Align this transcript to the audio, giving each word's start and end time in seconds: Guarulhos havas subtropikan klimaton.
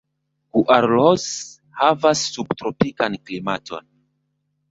Guarulhos 0.67 1.25
havas 1.81 2.19
subtropikan 2.37 3.21
klimaton. 3.27 3.85